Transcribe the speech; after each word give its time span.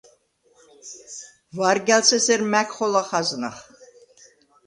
ვარგა̈ლს 1.57 2.09
ესერ 2.17 2.41
მა̈გ 2.51 2.69
ხოლა 2.75 3.03
ხაზნახ; 3.07 3.55